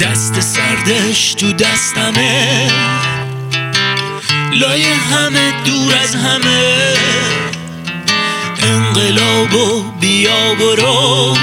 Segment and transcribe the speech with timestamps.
[0.00, 2.68] دست سردش تو دستمه.
[4.52, 6.94] لای همه دور از همه.
[8.62, 11.38] انقلاب و بیا بروش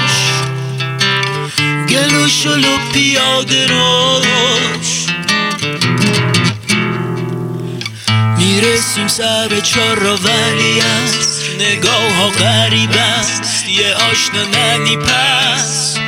[1.88, 5.06] گل و شلو پیاده روش
[8.38, 13.68] می‌رسیم سر چار را ولی است نگاه ها غریب است.
[13.68, 16.01] یه آشنا ننی پس.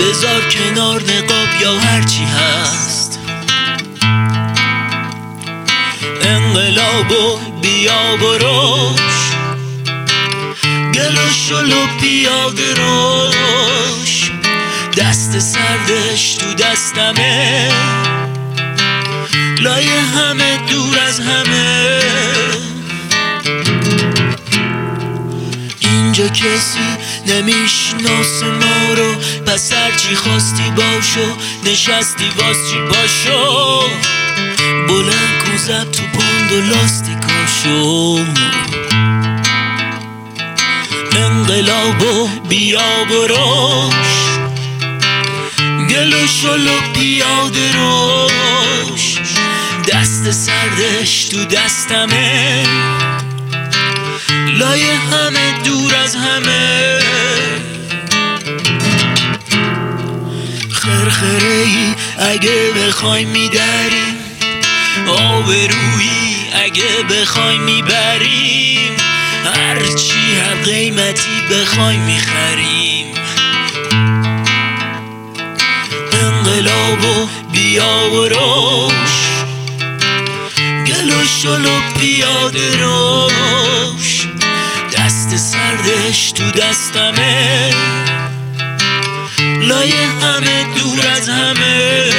[0.00, 3.18] بذار کنار نقاب یا هرچی هست.
[6.22, 9.30] انقلاب و بیا بروش
[10.94, 14.30] گل و شلو پیاده روش
[14.96, 17.68] دست سردش تو دستمه.
[19.60, 22.09] لای همه دور از همه.
[26.10, 26.80] اینجا کسی
[27.26, 29.14] نمیشناس ما رو.
[29.46, 33.88] پس هرچی خواستی باشو نشستی واس چی باشو.
[34.88, 38.24] بلند کن زب تو پاند و لاستیکاشو
[41.16, 43.94] انقلاب و بیا بروش
[45.90, 49.18] گل و شل و پیاده روش
[49.88, 52.64] دست سردش تو دستمه.
[54.58, 56.98] لای همه دور از همه.
[60.72, 64.16] خرخره ای اگه بخوای میدریم
[65.08, 68.96] آبرویی اگه بخوای می‌بریم.
[69.54, 73.06] هرچی هر قیمتی بخوای می‌خریم.
[76.12, 79.30] انقلاب و بیا و روش
[81.44, 84.19] گل و پیاده روش
[86.40, 87.70] تو دستمه.
[89.60, 92.09] لای همه دور از همه.